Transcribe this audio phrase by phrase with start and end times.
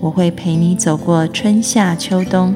[0.00, 2.54] 我会陪你走过春夏秋冬。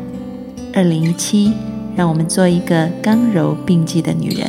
[0.72, 1.52] 二零一七，
[1.96, 4.46] 让我们做一个刚柔并济的女人。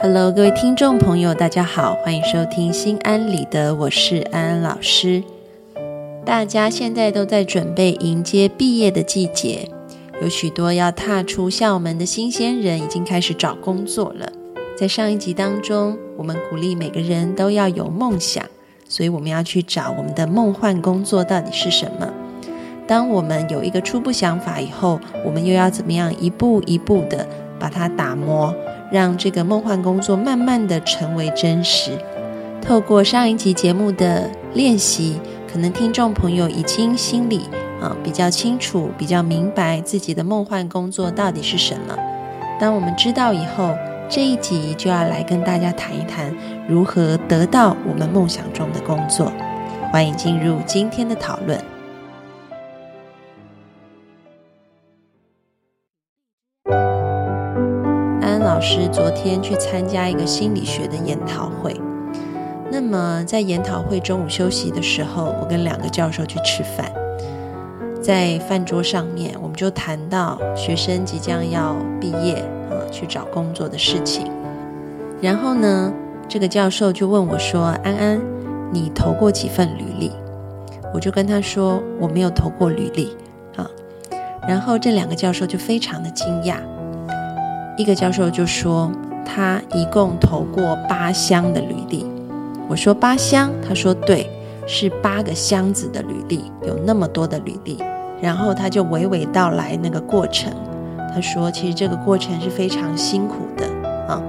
[0.00, 5.22] Hello，各位听众朋友，大家好，欢迎收听《心安理得》，我是安安老师。
[6.24, 9.70] 大家现在都在准备迎接毕业的季节，
[10.20, 14.32] 有许多要踏出校门的新鲜人已经开始找工作了。
[14.78, 18.44] 在上一集当中，我们鼓励每个人都要有梦想，
[18.86, 22.06] 所以我们要去找我们的梦幻工作到底是什么。
[22.86, 27.26] 当我们有一个初步想法以后，我们又要怎么样一步一步的
[27.58, 28.54] 把它打磨，
[28.92, 31.92] 让这个梦幻工作慢慢的成为真实。
[32.60, 35.18] 透过上一集节目的练习，
[35.50, 37.48] 可能听众朋友已经心里
[37.80, 41.96] 啊比较清楚、比较明白自己的梦幻工作到底是什么。
[42.60, 43.74] 当我们知道以后，
[44.08, 46.32] 这一集就要来跟大家谈一谈
[46.68, 49.32] 如何得到我们梦想中的工作。
[49.90, 51.60] 欢迎进入今天的讨论。
[58.20, 61.74] 安安老师昨天去参加一个心理学的研讨会，
[62.70, 66.92] 那么在研讨会中午休息的时候，我跟两个教授去吃饭，
[68.00, 72.44] 在饭桌上面，我们就谈到学生即将要毕业。
[72.96, 74.26] 去找工作的事情，
[75.20, 75.92] 然后呢，
[76.26, 78.18] 这个教授就问我说：“安安，
[78.72, 80.10] 你投过几份履历？”
[80.94, 83.14] 我就跟他说：“我没有投过履历。”
[83.56, 83.68] 啊，
[84.48, 86.56] 然后这两个教授就非常的惊讶。
[87.76, 88.90] 一个教授就说
[89.26, 92.06] ：“他一共投过八箱的履历。”
[92.66, 94.30] 我说：“八箱？”他说：“对，
[94.66, 97.76] 是八个箱子的履历，有那么多的履历。”
[98.22, 100.50] 然后他就娓娓道来那个过程。
[101.16, 103.64] 他说：“其实这个过程是非常辛苦的
[104.06, 104.22] 啊！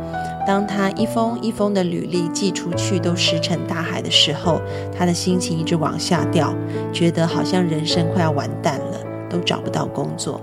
[0.47, 4.61] 当他一封一封的履历寄出去都石沉大海的时候，
[4.97, 6.53] 他的心情一直往下掉，
[6.93, 8.99] 觉得好像人生快要完蛋了，
[9.29, 10.39] 都找不到工作。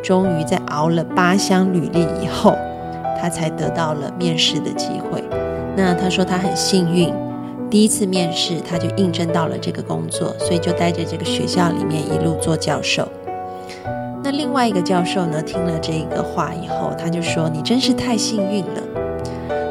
[0.00, 2.56] 终于在熬了八箱履历以后，
[3.20, 5.24] 他才得到了面试的机会。
[5.76, 7.12] 那他说他很幸运，
[7.68, 13.08] 第一次面试他就应征到了这个工作，所以就待在这个学校里面一路做教授。”
[14.24, 18.80] 那另外一个教授呢，听了这个话以后，他就说：“你真是太幸运了。”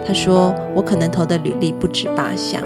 [0.06, 2.62] 他说：“我可能投的履历不止八项，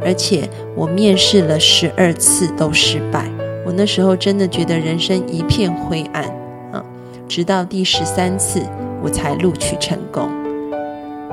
[0.00, 3.28] 而且我面试了十二次都失败。
[3.66, 6.22] 我那时候真的觉得人生一片灰暗
[6.70, 6.84] 啊！
[7.26, 8.62] 直到第十三次，
[9.02, 10.30] 我才录取成功。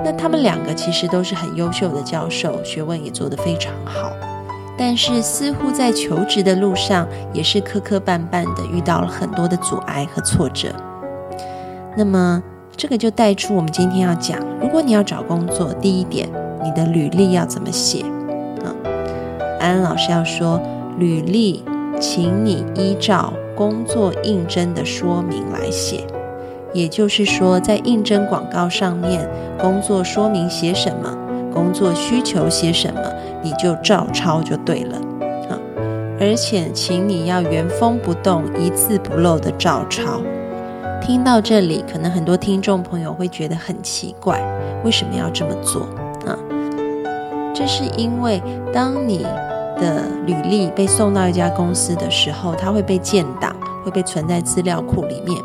[0.04, 4.12] 那他们两个其实都是很优秀的教授，学问也做得非常好。”
[4.84, 10.70] 但是似乎在求职的路上也是磕磕绊绊的，遇到了很多的阻碍和挫折。
[11.96, 12.42] 那么
[12.76, 16.28] 这个就带出我们今天要讲：如果你要找工作，第一点，
[16.64, 18.02] 你的履历要怎么写？
[18.66, 18.74] 啊，
[19.60, 20.60] 安安老师要说，
[20.98, 21.64] 履历，
[22.00, 26.08] 请你依照工作应征的说明来写。
[26.74, 31.16] 也就是说，在应征广告上面，工作说明写什么？
[31.54, 33.02] 工作需求些什么，
[33.44, 34.98] 你就照抄就对了
[35.50, 35.60] 啊！
[36.20, 40.22] 而且，请你要原封不动、一字不漏的照抄。
[41.02, 44.40] 听到这里，可能很多听众朋友会觉得很奇怪，
[44.84, 45.82] 为什么要这么做
[46.26, 46.38] 啊？
[47.54, 48.42] 这是因为，
[48.72, 49.26] 当你
[49.78, 55.38] 的履历被送到一家公司的时候，它会被建档，会被存在资料库里面。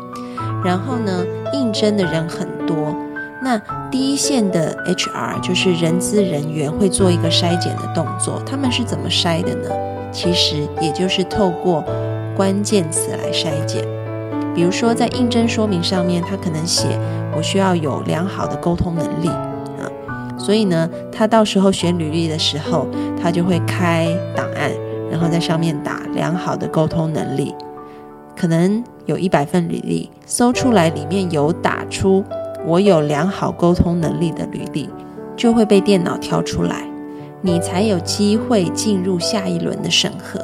[0.63, 2.95] 然后呢，应征的人很多。
[3.41, 3.57] 那
[3.91, 9.69] 第一线的 HR 就是人资人员会做一个筛检的动作，他们是怎么筛的呢？
[10.11, 11.83] 其实也就是透过
[12.35, 13.85] 关键词来筛检，
[14.55, 16.87] 比如说在应征说明上面，他可能写
[17.35, 19.85] 我需要有良好的沟通能力啊，
[20.39, 22.87] 所以呢，他到时候选履历的时候，
[23.21, 24.71] 他就会开档案，
[25.11, 27.53] 然后在上面打良好的沟通能力，
[28.35, 32.23] 可能有一百份履历，搜出来里面有打出。
[32.67, 34.89] 我有良好沟通能力的履历，
[35.37, 36.85] 就会被电脑挑出来，
[37.39, 40.37] 你才有机会进入下一轮的审核。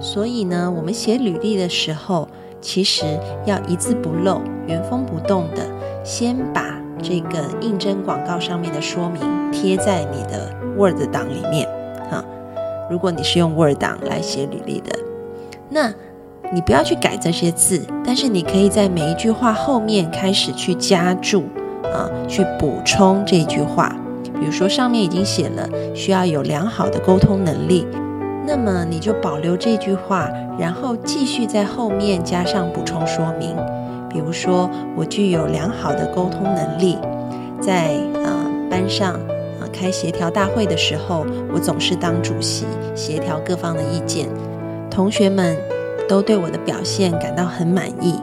[0.00, 2.26] 所以呢，我们写履历的时候，
[2.60, 3.04] 其实
[3.46, 5.64] 要一字不漏、原封不动的，
[6.02, 9.22] 先把这个应征广告上面的说明
[9.52, 11.68] 贴在你的 Word 档里面
[12.10, 12.24] 啊。
[12.90, 14.90] 如果你是用 Word 档来写履历的，
[15.68, 15.94] 那
[16.52, 21.44] 你不要去改这些字，但是你可以在每一句话后面开始去加注
[21.84, 23.94] 啊，去补充这句话。
[24.40, 27.86] 比如说上面已经写了需要有良好的沟通能力，
[28.46, 33.54] 那么你就保留这句话，然后继续在后面加上补充说明。
[34.08, 36.98] 比如说我具有良好的沟通能力，
[37.60, 37.94] 在
[38.24, 42.64] 呃班上啊开协调大会的时候，我总是当主席，
[42.94, 44.26] 协调各方的意见，
[44.90, 45.56] 同学们
[46.10, 48.20] 都对我的表现感到很满意。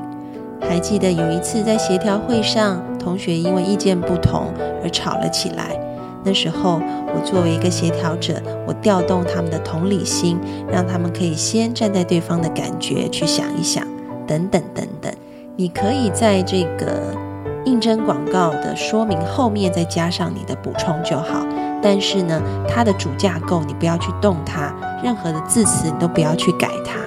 [0.60, 4.52] 还记得有一次在协调会上，同学因为意见不同
[4.84, 5.80] 而吵了起来。
[6.26, 6.82] 那时候，
[7.16, 10.38] 我作为一个协调者，我调动他们的同理心，
[10.70, 13.88] 让他们可以先站在对方的感觉去想一想，
[14.28, 15.10] 等等等等。
[15.56, 17.16] 你可以在这个
[17.64, 21.48] 应征广告的说明后面再加上你的补充就好。
[21.82, 27.00] 但是呢，它的主架构你不要去动它，任何的字词你都不要去改它，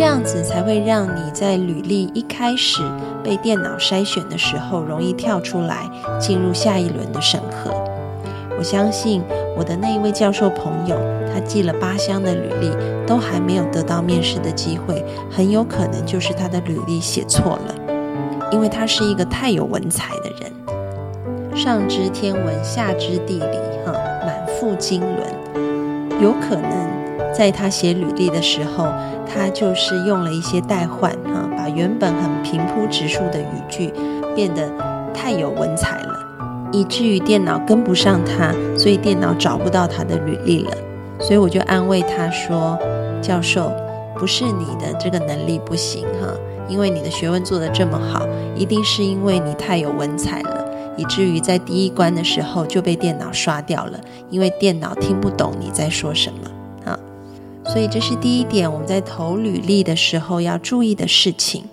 [0.00, 2.80] 这样子才会让你在履历一开始
[3.22, 5.86] 被电脑筛选的时候容易跳出来，
[6.18, 7.70] 进入下一轮的审核。
[8.56, 9.22] 我相信
[9.54, 10.96] 我的那一位教授朋友，
[11.30, 12.70] 他寄了八箱的履历，
[13.06, 17.74] 都还没有得到面试的机会，很有可能就是他的履历写错了，
[18.50, 23.92] 因为他是一个太有文采的人，上知天文，下知地理，哈，
[24.24, 26.89] 满腹经纶，有可能
[27.32, 28.86] 在他写履历的时候，
[29.26, 33.92] 他就是用了一些代换，哈，把原本很平铺直述的语句
[34.34, 34.70] 变得
[35.14, 36.18] 太有文采了。
[36.72, 40.76] 以至于电脑跟不上他，所以电脑找不到他的履历了。
[41.18, 42.78] 所以我就安慰他说
[43.20, 43.72] ：“教授，
[44.14, 46.32] 不是你的这个能力不行哈，
[46.68, 48.24] 因为你的学问做得这么好，
[48.54, 50.64] 一定是因为你太有文采了，
[50.96, 53.98] 以至于在第一关的时候就被电脑刷掉了，
[54.30, 56.38] 因为电脑听不懂你在说什么。
[57.72, 61.64] 所以这是第一点，我们在投履历的时候要注意的事情。”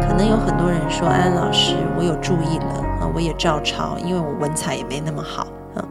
[0.00, 2.64] 可能有很多人说安安老师，我有注意了
[2.98, 5.86] 啊，我也照抄，因为我文采也没那么好啊，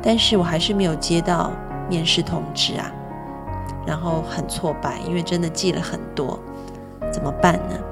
[0.00, 1.50] 但是我还是没有接到
[1.88, 2.88] 面试通知啊，
[3.84, 6.38] 然后很挫败，因为真的记了很多，
[7.12, 7.89] 怎么办呢？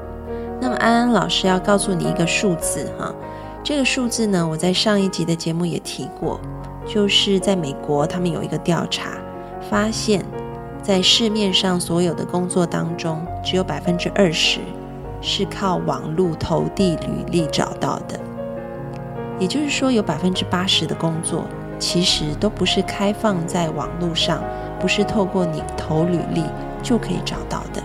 [0.60, 3.14] 那么安安老师要告诉你一个数字哈，
[3.62, 6.40] 这个数字呢，我在上一集的节目也提过，
[6.87, 9.10] 就是在美国他们有一个调查，
[9.70, 10.25] 发现，
[10.82, 14.60] 在市面上所有的工作当中，只有百分之二十。
[15.20, 18.16] 是靠网络投递履历找到的，
[19.40, 21.44] 也就是说，有百分之八十的工作
[21.76, 24.40] 其实都不是开放在网络上，
[24.78, 26.44] 不是透过你投履历
[26.84, 27.82] 就可以找到的。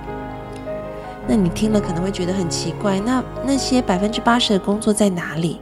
[1.28, 5.60] 那你听了可能会觉得很奇怪，那那些百分之八十的工作在哪里？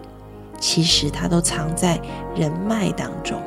[0.60, 2.00] 其实它都藏在
[2.36, 3.40] 人脉当中，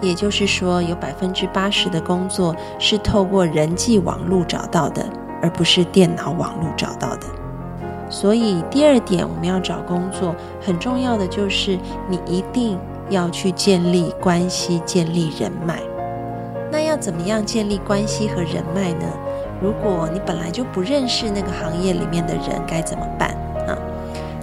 [0.00, 5.04] 也就是说，有百分之八十的工作是透过人际网络找到的，
[5.40, 7.26] 而不是电脑网络找到的。
[8.10, 11.78] 所以第二点，我们要找工作很重要的就是
[12.08, 12.78] 你一定
[13.08, 15.80] 要去建立关系、建立人脉。
[16.70, 19.06] 那要怎么样建立关系和人脉呢？
[19.62, 23.30] 如果你本来就不认识那个行业里面的人，该怎么办
[23.68, 23.78] 啊？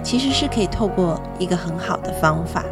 [0.02, 2.64] 其实是可以透过一个很好的方法。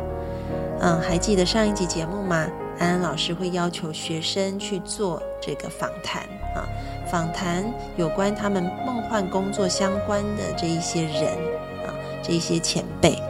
[0.80, 2.46] 嗯，还记得上一集节目吗？
[2.78, 6.22] 安安老师会要求学生去做这个访谈
[6.54, 6.64] 啊。
[7.10, 7.64] 访谈
[7.96, 11.24] 有关他们梦幻工作相关的这一些人
[11.84, 11.92] 啊，
[12.22, 13.20] 这一些前辈，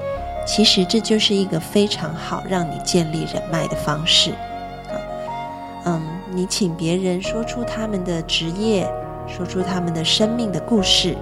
[0.47, 4.95] 其实这就是一个非常好让你建立人脉的方式啊。
[5.87, 8.87] 嗯，你请别人说出他们的职业，
[9.29, 11.17] 说出他们的生命的故事，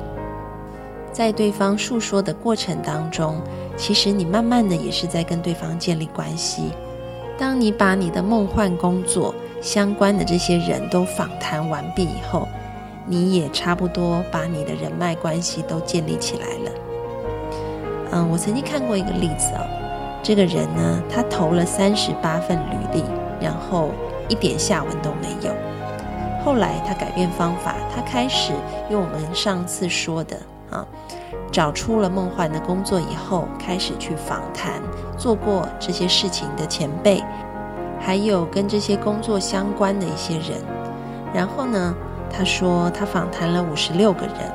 [1.13, 3.41] 在对方诉说的过程当中，
[3.77, 6.71] 其实你慢慢的也是在跟对方建立关系。
[7.39, 12.49] 当你把你的梦幻工作，相关的这些人都访谈完毕以后，
[13.05, 16.71] 你也差不多把你的人脉关系都建立起来了。
[18.13, 19.67] 嗯，我曾经看过一个例子哦，
[20.23, 23.05] 这个人呢，他投了三十八份履历，
[23.41, 23.91] 然后
[24.29, 25.53] 一点下文都没有。
[26.47, 28.53] 后来他改变方法，他开始
[28.89, 30.37] 用我们上次说的
[30.71, 30.87] 啊，
[31.51, 34.75] 找出了梦幻的工作以后，开始去访谈
[35.19, 37.21] 做过这些事情的前辈。
[37.99, 40.63] 还有跟这些工作相关的一些人，
[41.35, 41.93] 然后呢，
[42.31, 44.53] 他说他访谈了五十六个人，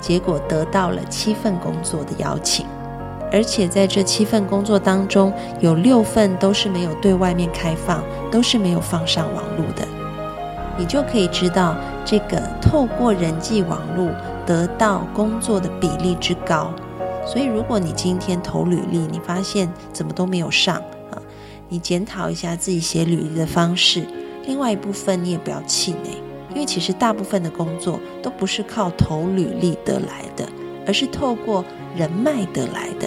[0.00, 2.64] 结果得到了七份工作的邀请，
[3.30, 9.86] 而且在这七份工作当中，有六份都是没有对外面开放，都是没有放上网络的。
[10.80, 14.08] 你就可以知道，这个透过人际网络
[14.46, 16.72] 得到工作的比例之高。
[17.26, 20.76] 所以，如果你今天投履历，你发现怎么都没有上
[21.10, 21.20] 啊，
[21.68, 24.06] 你检讨一下自己写履历的方式。
[24.46, 26.16] 另外一部分，你也不要气馁，
[26.48, 30.48] 因为其实大部分的工作都不是靠投履历得来的，
[30.86, 31.62] 而是透过
[31.94, 33.06] 人脉得来的。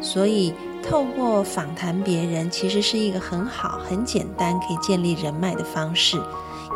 [0.00, 0.52] 所以，
[0.82, 6.20] 透过访谈别人，其实是一个很好、很简单可以建立人脉的方式。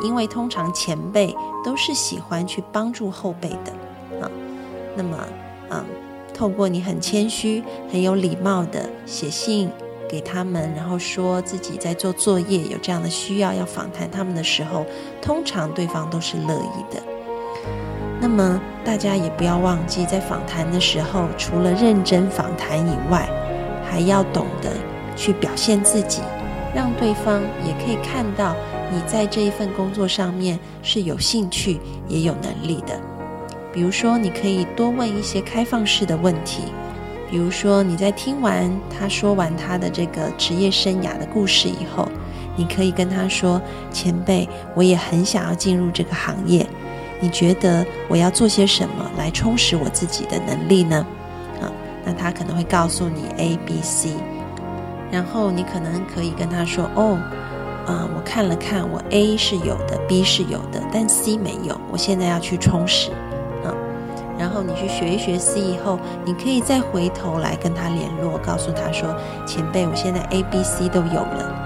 [0.02, 1.34] 因为通常前辈
[1.64, 3.72] 都是喜欢去帮助后辈的
[4.20, 4.30] 啊。
[4.96, 5.16] 那么，
[5.70, 5.84] 嗯，
[6.32, 9.70] 透过你很谦虚、很有礼貌的写信。
[10.06, 14.84] 给他们，然后说自己在做作业，有这样的需要要访谈他们的时候，
[15.20, 17.02] 通常对方都是乐意的。
[18.20, 23.28] 那么大家也不要忘记，在访谈的时候，除了认真访谈以外，
[23.94, 24.70] 还要懂得
[25.14, 26.20] 去表现自己，
[26.74, 28.56] 让对方也可以看到
[28.92, 32.98] 你在这一份工作上面是有兴趣也有能力的。
[33.72, 36.64] 比如说，你可以多问一些开放式的问题。
[37.30, 42.08] 比如说，你在听完他说完他的这个职业生涯的故事以后，
[42.56, 43.62] 你可以跟他说
[43.94, 46.66] ：“前辈，我也很想要进入这个行业，
[47.20, 51.06] 你觉得我要做些什么来充实我自己的能力呢？”
[52.04, 54.10] 那他可能会告诉你 A、B、C，
[55.10, 57.18] 然后你可能可以跟他说：“哦，
[57.86, 63.10] 啊，我看了看，我 A 是有的，B 是有的，但 C 没有，我现在要去充实。”
[64.36, 69.14] 然后你去学一学 C 以后，你可以再回头来跟他联络，告诉他说
[69.46, 71.60] ：“前辈，我现在 A、B、C 都有了。”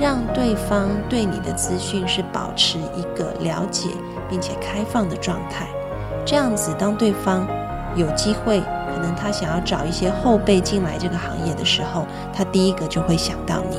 [0.00, 3.90] 让对方对你的资讯是保持一个了解
[4.28, 5.66] 并且开放的状态。
[6.24, 7.46] 这样子，当对方
[7.96, 8.62] 有机会，
[9.16, 13.78] 他想要找一些后辈进来这个行业的时候，他第一个就会想到你。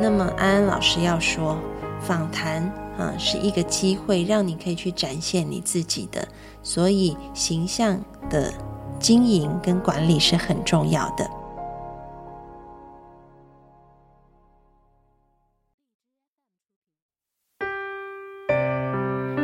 [0.00, 1.58] 那么安安老师要说，
[2.00, 2.62] 访谈
[2.98, 6.26] 啊是一个机会，让你可以去展现你自己的。
[6.62, 8.52] 所以，形象的
[8.98, 11.28] 经营跟管理是很重要的。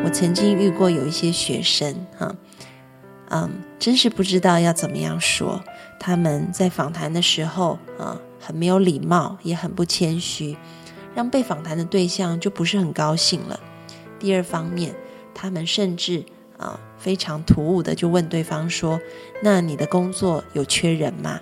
[0.04, 2.34] 我曾经遇过有一些学生，哈，
[3.30, 5.62] 嗯，真是不知道要怎么样说。
[6.00, 10.56] 他们在访谈的时候，啊，很没有礼貌，也很不谦虚，
[11.14, 13.58] 让被访谈的对象就不是很高兴了。
[14.18, 14.94] 第二方面，
[15.34, 16.24] 他们甚至。
[16.58, 19.00] 啊，非常突兀的就问对方说
[19.44, 21.38] ：“那你的工作有缺人吗？”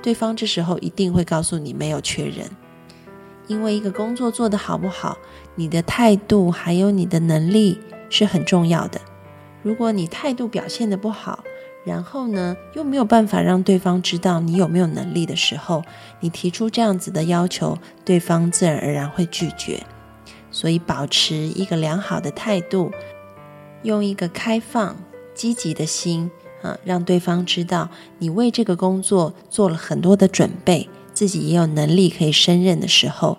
[0.00, 2.48] 对方这时候一定会告诉你没有缺人，
[3.48, 5.18] 因为一个工作做得好不好，
[5.56, 7.78] 你的态度还有你的能力
[8.08, 8.98] 是很重要的。
[9.66, 11.42] 如果你态度表现的不好，
[11.84, 15.82] 然后呢又没有办法让对方知道你有没有能力的时候，
[16.20, 19.82] 你提出这样子的要求，对方自然而然会拒绝。
[20.52, 22.92] 所以保持一个良好的态度。
[23.82, 24.94] 用一个开放、
[25.34, 26.30] 积极的心
[26.62, 33.36] 啊，让对方知道你为这个工作做了很多的准备，自己也有能力可以胜任的时候，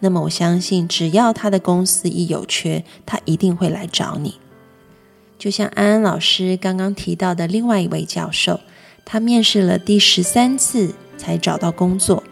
[0.00, 4.34] 那么我相信，只要他的公司一有缺，他一定会来找你。
[5.40, 8.60] 就像安安老师刚刚提到的另外一位教授，
[9.06, 12.22] 他面试了第十三次才找到工作。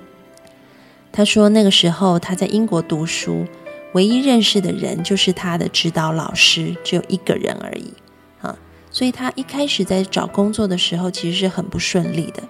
[1.11, 3.47] 他说那个时候他在英国读书。
[3.95, 7.95] 唯一认识的人就是他的指导老师，只有一个人而已，
[8.43, 8.55] 啊，
[8.91, 12.43] 所以他一开始在找工作的时候其实是很不顺利的。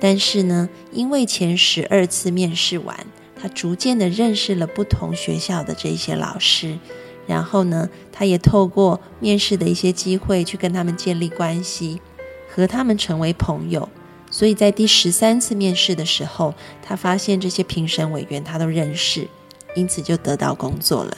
[0.00, 3.06] 但是呢，因为前十二次面试完，
[3.40, 6.78] 他逐渐的认识了不同学校的这些老师，
[7.26, 12.00] 然后呢，他也透过面试的一些机会去跟他们建立关系，
[12.48, 13.88] 和他们成为朋友。
[14.30, 19.28] 所以在第十三次面试的时候，他发现这些评审委员他都认识。
[19.76, 21.16] 因此就得到工作了。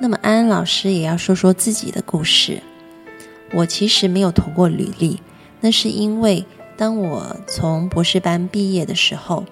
[0.00, 2.60] 那么安安老师也要说说自己的故事。
[3.52, 5.20] 我其实没有投过履历，
[5.60, 6.44] 那是因为
[6.76, 9.44] 当我从博士班毕业的时候，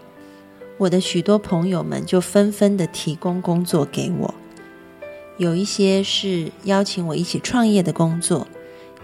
[0.78, 4.34] 我的许多朋友们就纷纷的提供工作给我。
[5.38, 8.46] 有一些是邀请我一起创业的工作，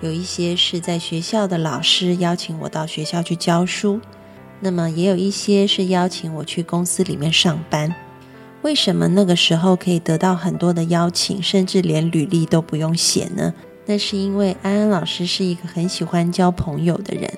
[0.00, 4.00] 有一些是在学校的老师邀请我到学校去教书，
[4.60, 7.94] 那么也有一些是邀请我去公司里面上班。
[8.62, 13.52] 为什么那个时候可以得到很多的邀请，甚至连履历都不用写呢？
[13.84, 17.28] 那是因为安安老师是一个很喜欢交朋友的人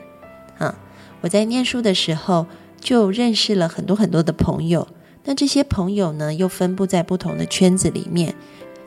[0.58, 0.74] 啊！
[1.22, 2.46] 我在念书的时候
[2.78, 4.86] 就认识了很多很多的朋友，
[5.24, 8.34] 那这些朋友呢又分布在不同的圈子里面，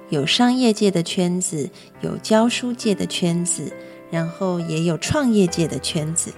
[0.10, 1.70] 有商业界的圈子，
[2.02, 3.74] 有教书界的圈子，
[4.10, 6.32] 然后也有创业界的圈子。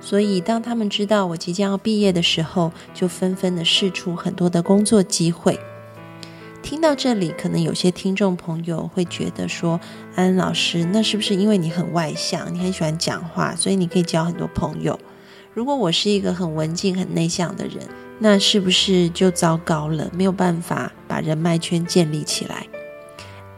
[0.00, 5.58] 所以，当他们知道我即将要毕业的时候，就纷纷的试出很多的工作机会。
[6.62, 9.80] 听到这里，可能有些听众朋友会觉得说
[10.16, 14.98] ：“安老师，那是不是因为你很外向，你很喜欢讲话，所以你可以交很多朋友？
[15.54, 17.78] 如果我是一个很文静、很内向的人，
[18.18, 22.66] 那是不是就糟糕了，没有办法把人脉圈建立起来？”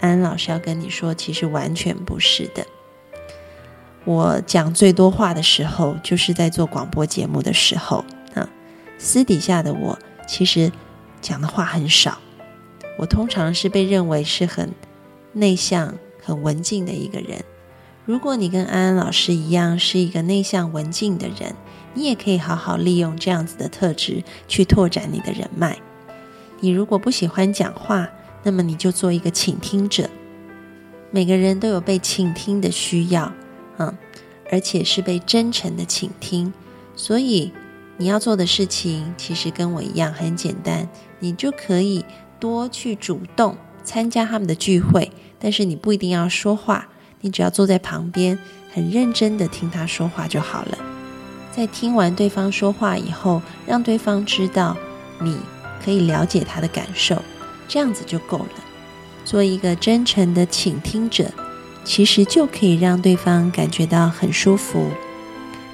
[0.01, 2.67] 安安老师要跟你说，其实完全不是的。
[4.05, 8.49] 我讲最多话的时候，就是在做广播节目的时候啊。
[8.97, 10.73] 私底下的我，其实
[11.21, 12.19] 讲的话很少。
[12.99, 14.73] 我通常是被认为是很
[15.33, 17.45] 内向、很文静的一个人。
[18.05, 21.55] 如果你跟安安老师一样是一个内向文静的人，
[21.95, 25.79] 你也可以好好利用这样子的特质去拓展你的人脉。
[26.61, 28.09] 你如果不喜欢讲话，
[28.49, 30.09] 那么你就做一个倾听者。
[31.11, 33.31] 每个人都有被倾听的需要，
[33.77, 33.95] 嗯，
[34.51, 36.51] 而且是被真诚的倾听。
[36.97, 37.53] 所以
[37.99, 40.89] 你要做的事情其实跟我一样很简单，
[41.19, 42.03] 你就可以。
[42.41, 46.87] 多去主动参加他们的聚会，但是你不一定要说话，
[47.21, 48.39] 你只要坐在旁边，
[48.73, 50.79] 很认真的听他说话就好了。
[51.51, 54.77] 在听完对方说话以后，让对方知道
[55.21, 55.37] 你
[55.85, 57.21] 可以了解他的感受，
[57.69, 58.65] 这样子就够了。
[59.25, 61.31] 做一个真诚的倾听者，
[61.85, 64.91] 其实就可以让对方感觉到很舒服。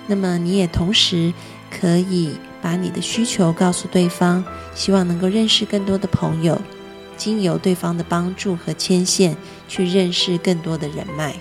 [0.07, 1.33] 那么你也同时
[1.71, 2.33] 可以。
[2.65, 4.43] 把你的需求告诉对方，
[4.75, 6.59] 希望能够认识更多的朋友，
[7.15, 9.37] 经由对方的帮助和牵线
[9.69, 11.35] 去认识更多的人脉，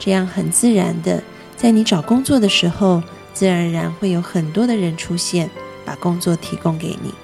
[0.00, 1.22] 这样很自然的，
[1.56, 3.00] 在你找工作的时候，
[3.32, 5.48] 自然而然会有很多的人出现，
[5.84, 7.14] 把工作提供给你。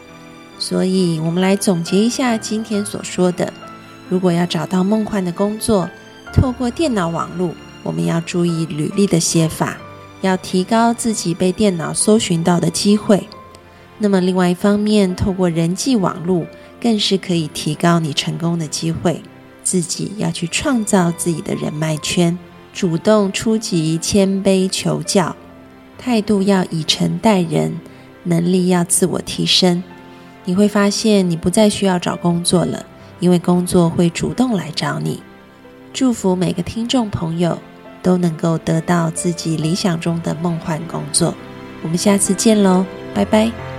[0.59, 3.53] 所以，我们来总结一下今天所说的：
[4.09, 5.89] 如果要找到梦幻的工作，
[6.33, 7.51] 透过电脑网络，
[7.83, 9.77] 我们要注意履历的写法。
[10.23, 13.29] 要提高自己被电脑搜寻到的机会，
[13.99, 16.47] 那么另外一方面，透过人际网络，
[16.81, 19.23] 更是可以提高你成功的机会。
[19.63, 22.37] 自己要去创造自己的人脉圈，
[22.73, 25.37] 主动出击，谦卑求教，
[25.99, 27.79] 态度要以诚待人，
[28.25, 29.83] 能力要自我提升。
[30.47, 32.87] 你会发现，你不再需要找工作了，
[33.21, 35.23] 因为工作会主动来找你。
[35.93, 37.59] 祝福每个听众朋友。
[38.03, 41.35] 都能够得到自己理想中的梦幻工作。
[41.83, 43.76] 我们下次见喽，拜拜。